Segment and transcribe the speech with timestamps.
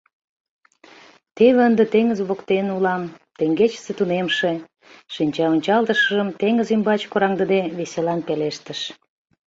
[1.35, 3.03] Теве ынде теҥыз воктен улам,—
[3.37, 4.51] теҥгечысе тунемше,
[5.13, 8.79] шинчаончалтышыжым теҥыз ӱмбач кораҥдыде, веселан пелештыш.